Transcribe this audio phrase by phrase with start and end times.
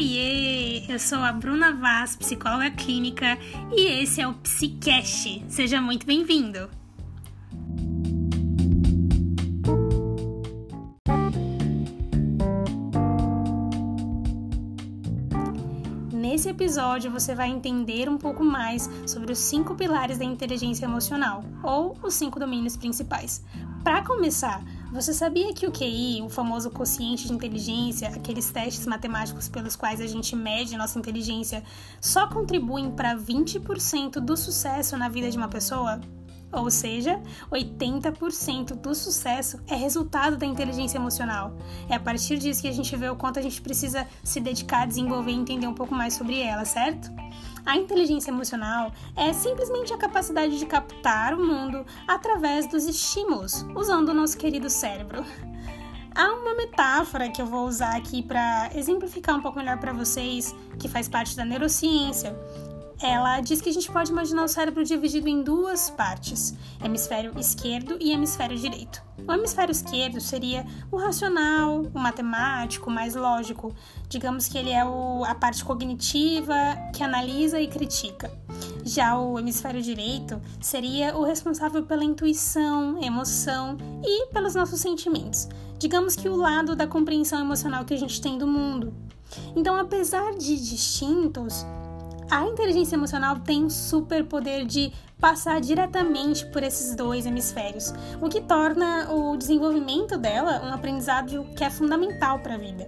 [0.00, 0.82] Oiê!
[0.88, 3.36] Eu sou a Bruna Vaz, psicóloga clínica,
[3.70, 5.44] e esse é o Psicast.
[5.46, 6.70] Seja muito bem-vindo!
[16.10, 21.44] Nesse episódio você vai entender um pouco mais sobre os cinco pilares da inteligência emocional,
[21.62, 23.44] ou os cinco domínios principais.
[23.84, 29.48] Para começar, você sabia que o QI, o famoso quociente de inteligência, aqueles testes matemáticos
[29.48, 31.62] pelos quais a gente mede nossa inteligência,
[32.00, 36.00] só contribuem para 20% do sucesso na vida de uma pessoa?
[36.52, 41.56] Ou seja, 80% do sucesso é resultado da inteligência emocional.
[41.88, 44.82] É a partir disso que a gente vê o quanto a gente precisa se dedicar
[44.82, 47.10] a desenvolver e entender um pouco mais sobre ela, certo?
[47.64, 54.08] A inteligência emocional é simplesmente a capacidade de captar o mundo através dos estímulos, usando
[54.08, 55.24] o nosso querido cérebro.
[56.14, 60.54] Há uma metáfora que eu vou usar aqui para exemplificar um pouco melhor para vocês,
[60.78, 62.36] que faz parte da neurociência,
[63.02, 67.96] ela diz que a gente pode imaginar o cérebro dividido em duas partes, hemisfério esquerdo
[67.98, 69.02] e hemisfério direito.
[69.26, 73.74] O hemisfério esquerdo seria o racional, o matemático, mais lógico.
[74.08, 76.54] Digamos que ele é o, a parte cognitiva
[76.94, 78.30] que analisa e critica.
[78.84, 85.48] Já o hemisfério direito seria o responsável pela intuição, emoção e pelos nossos sentimentos.
[85.78, 88.92] Digamos que o lado da compreensão emocional que a gente tem do mundo.
[89.54, 91.64] Então, apesar de distintos,
[92.30, 98.40] a inteligência emocional tem super poder de passar diretamente por esses dois hemisférios, o que
[98.40, 102.86] torna o desenvolvimento dela um aprendizado que é fundamental para a vida.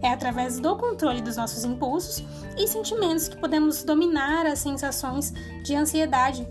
[0.00, 2.22] É através do controle dos nossos impulsos
[2.56, 5.32] e sentimentos que podemos dominar as sensações
[5.64, 6.46] de ansiedade,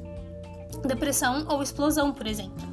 [0.86, 2.68] depressão ou explosão, por exemplo.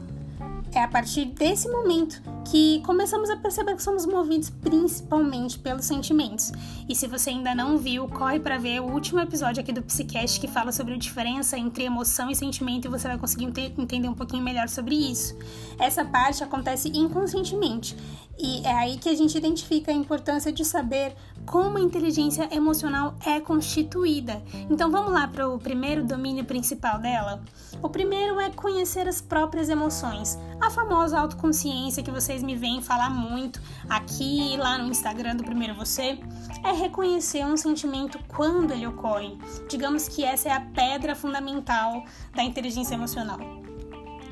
[0.74, 6.50] É a partir desse momento que começamos a perceber que somos movidos principalmente pelos sentimentos.
[6.88, 10.40] E se você ainda não viu, corre para ver o último episódio aqui do Psicast
[10.40, 14.14] que fala sobre a diferença entre emoção e sentimento e você vai conseguir entender um
[14.14, 15.36] pouquinho melhor sobre isso.
[15.78, 17.94] Essa parte acontece inconscientemente
[18.38, 21.14] e é aí que a gente identifica a importância de saber
[21.44, 24.40] como a inteligência emocional é constituída.
[24.70, 27.42] Então vamos lá para o primeiro domínio principal dela?
[27.82, 33.10] O primeiro é conhecer as próprias emoções, a famosa autoconsciência que vocês me veem falar
[33.10, 36.18] muito aqui e lá no Instagram do Primeiro Você,
[36.64, 39.38] é reconhecer um sentimento quando ele ocorre.
[39.68, 42.04] Digamos que essa é a pedra fundamental
[42.34, 43.67] da inteligência emocional.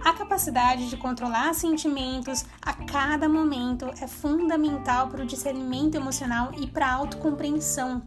[0.06, 6.64] A capacidade de controlar sentimentos a cada momento é fundamental para o discernimento emocional e
[6.64, 8.00] para a autocompreensão.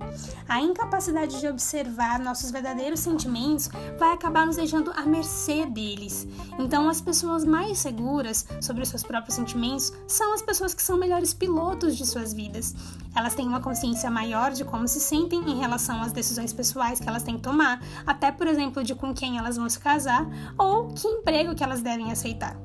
[0.47, 6.25] A incapacidade de observar nossos verdadeiros sentimentos vai acabar nos deixando à mercê deles.
[6.57, 10.97] Então, as pessoas mais seguras sobre os seus próprios sentimentos são as pessoas que são
[10.97, 12.73] melhores pilotos de suas vidas.
[13.13, 17.09] Elas têm uma consciência maior de como se sentem em relação às decisões pessoais que
[17.09, 20.25] elas têm que tomar, até, por exemplo, de com quem elas vão se casar
[20.57, 22.55] ou que emprego que elas devem aceitar.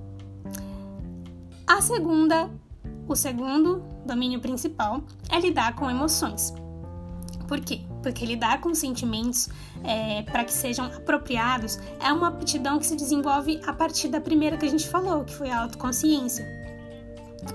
[1.67, 2.51] A segunda,
[3.09, 6.53] o segundo domínio principal é lidar com emoções.
[7.49, 7.81] Por quê?
[8.03, 9.49] Porque lidar com sentimentos
[9.83, 14.57] é, para que sejam apropriados é uma aptidão que se desenvolve a partir da primeira
[14.57, 16.64] que a gente falou, que foi a autoconsciência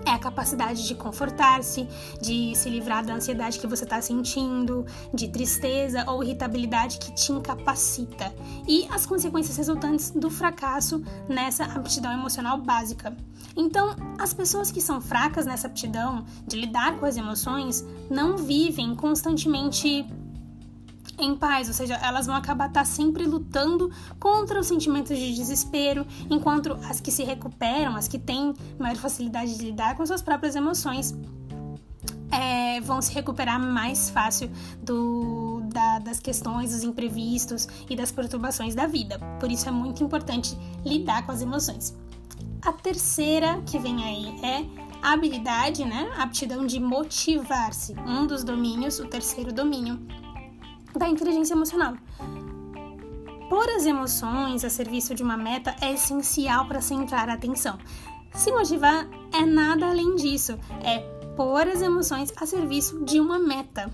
[0.06, 1.88] é a capacidade de confortar-se,
[2.22, 7.32] de se livrar da ansiedade que você está sentindo, de tristeza ou irritabilidade que te
[7.32, 8.34] incapacita
[8.68, 13.16] e as consequências resultantes do fracasso nessa aptidão emocional básica.
[13.56, 18.96] Então, as pessoas que são fracas nessa aptidão de lidar com as emoções não vivem
[18.96, 20.06] constantemente
[21.20, 25.34] em paz, ou seja, elas vão acabar estar tá sempre lutando contra os sentimentos de
[25.36, 30.22] desespero, enquanto as que se recuperam, as que têm maior facilidade de lidar com suas
[30.22, 31.16] próprias emoções,
[32.32, 34.50] é, vão se recuperar mais fácil
[34.82, 39.20] do, da, das questões, dos imprevistos e das perturbações da vida.
[39.40, 41.96] Por isso é muito importante lidar com as emoções.
[42.62, 46.12] A terceira que vem aí é a habilidade, né?
[46.18, 47.94] A aptidão de motivar-se.
[48.06, 50.00] Um dos domínios, o terceiro domínio,
[51.00, 51.96] da inteligência emocional.
[53.50, 57.80] Pôr as emoções a serviço de uma meta é essencial para centrar a atenção.
[58.34, 61.00] Se motivar é nada além disso, é
[61.36, 63.90] pôr as emoções a serviço de uma meta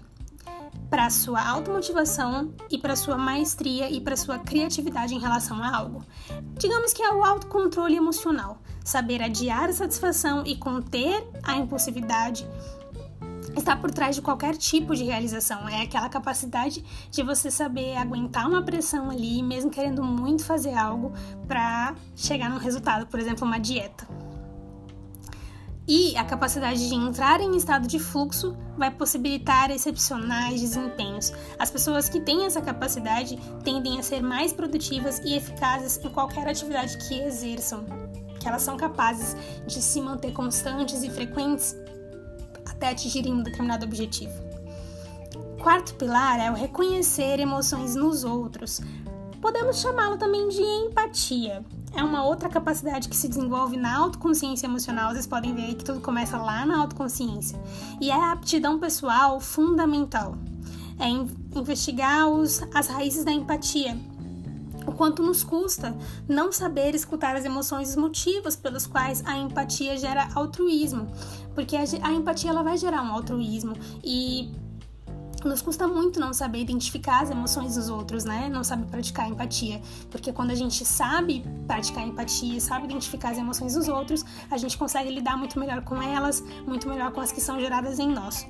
[0.89, 6.03] para sua automotivação e para sua maestria e para sua criatividade em relação a algo.
[6.57, 12.47] Digamos que é o autocontrole emocional, saber adiar a satisfação e conter a impulsividade
[13.59, 15.67] está por trás de qualquer tipo de realização.
[15.67, 21.13] É aquela capacidade de você saber aguentar uma pressão ali, mesmo querendo muito fazer algo
[21.47, 24.07] para chegar num resultado, por exemplo, uma dieta.
[25.87, 31.31] E a capacidade de entrar em estado de fluxo vai possibilitar excepcionais desempenhos.
[31.59, 36.47] As pessoas que têm essa capacidade tendem a ser mais produtivas e eficazes em qualquer
[36.47, 37.85] atividade que exerçam,
[38.39, 39.37] que elas são capazes
[39.67, 41.75] de se manter constantes e frequentes
[42.75, 44.33] até atingirem um determinado objetivo.
[45.61, 48.81] Quarto pilar é o reconhecer emoções nos outros.
[49.41, 51.63] Podemos chamá-lo também de empatia
[51.95, 55.13] é uma outra capacidade que se desenvolve na autoconsciência emocional.
[55.13, 57.57] Vocês podem ver que tudo começa lá na autoconsciência.
[58.01, 60.37] E é a aptidão pessoal fundamental.
[60.99, 61.07] É
[61.57, 63.97] investigar os, as raízes da empatia.
[64.85, 65.95] O quanto nos custa
[66.27, 71.07] não saber escutar as emoções e os motivos pelos quais a empatia gera altruísmo.
[71.53, 73.73] Porque a, empatia ela vai gerar um altruísmo.
[74.03, 74.51] E
[75.43, 78.49] nos custa muito não saber identificar as emoções dos outros, né?
[78.49, 79.81] Não sabe praticar empatia.
[80.09, 84.77] Porque quando a gente sabe praticar empatia, sabe identificar as emoções dos outros, a gente
[84.77, 88.47] consegue lidar muito melhor com elas, muito melhor com as que são geradas em nós.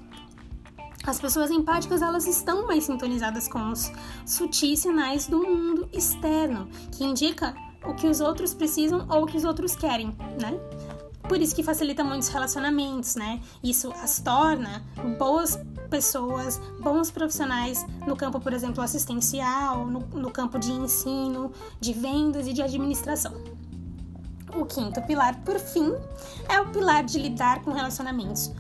[1.05, 3.91] As pessoas empáticas elas estão mais sintonizadas com os
[4.25, 7.55] sutis sinais do mundo externo, que indica
[7.85, 10.59] o que os outros precisam ou o que os outros querem, né?
[11.27, 13.39] Por isso que facilita muitos relacionamentos, né?
[13.63, 14.83] Isso as torna
[15.17, 15.59] boas
[15.89, 22.47] pessoas, bons profissionais no campo, por exemplo, assistencial, no, no campo de ensino, de vendas
[22.47, 23.33] e de administração.
[24.55, 25.93] O quinto pilar, por fim,
[26.49, 28.51] é o pilar de lidar com relacionamentos.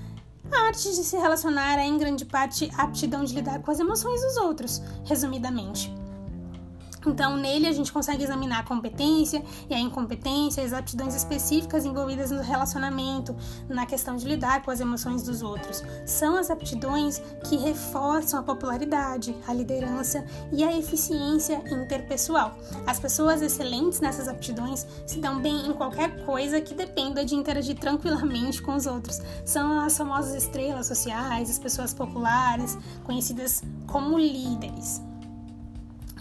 [0.51, 3.79] A arte de se relacionar é, em grande parte, a aptidão de lidar com as
[3.79, 5.93] emoções dos outros, resumidamente.
[7.05, 12.31] Então, nele a gente consegue examinar a competência e a incompetência, as aptidões específicas envolvidas
[12.31, 13.35] no relacionamento,
[13.69, 15.83] na questão de lidar com as emoções dos outros.
[16.05, 22.57] São as aptidões que reforçam a popularidade, a liderança e a eficiência interpessoal.
[22.85, 27.77] As pessoas excelentes nessas aptidões se dão bem em qualquer coisa que dependa de interagir
[27.77, 29.21] tranquilamente com os outros.
[29.45, 35.01] São as famosas estrelas sociais, as pessoas populares, conhecidas como líderes.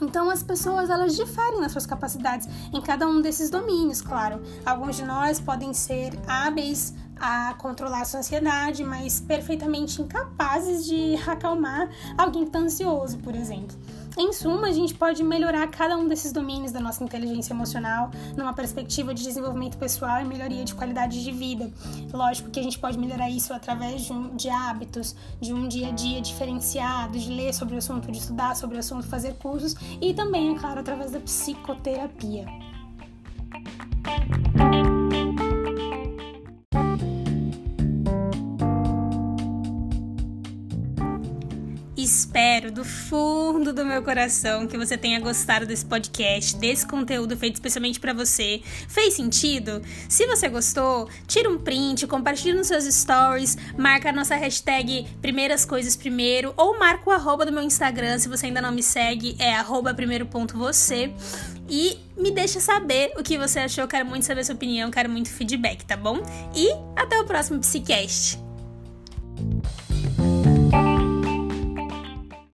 [0.01, 4.41] Então as pessoas elas diferem nas suas capacidades em cada um desses domínios, claro.
[4.65, 6.95] Alguns de nós podem ser hábeis
[7.25, 11.89] a controlar a sua ansiedade, mas perfeitamente incapazes de acalmar
[12.19, 13.75] alguém que está ansioso, por exemplo.
[14.17, 18.53] Em suma, a gente pode melhorar cada um desses domínios da nossa inteligência emocional numa
[18.53, 21.73] perspectiva de desenvolvimento pessoal e melhoria de qualidade de vida.
[22.13, 25.89] Lógico que a gente pode melhorar isso através de, um, de hábitos, de um dia
[25.89, 29.75] a dia diferenciado, de ler sobre o assunto, de estudar sobre o assunto, fazer cursos
[30.01, 32.74] e também, é claro, através da psicoterapia.
[42.05, 47.55] Espero do fundo do meu coração que você tenha gostado desse podcast, desse conteúdo feito
[47.55, 48.61] especialmente para você.
[48.87, 49.81] Fez sentido?
[50.07, 55.65] Se você gostou, tira um print, compartilha nos seus stories, marca a nossa hashtag Primeiras
[55.65, 59.35] Coisas Primeiro ou marca o arroba do meu Instagram se você ainda não me segue,
[59.39, 61.11] é arroba primeiro ponto você.
[61.71, 65.31] E me deixa saber o que você achou, quero muito saber sua opinião, quero muito
[65.31, 66.19] feedback, tá bom?
[66.55, 68.44] E até o próximo Psicast!